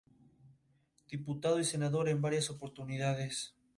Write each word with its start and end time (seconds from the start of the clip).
Diputado 1.09 1.59
y 1.59 1.63
senador 1.63 2.09
en 2.09 2.23
varias 2.23 2.49
oportunidades. 2.49 3.53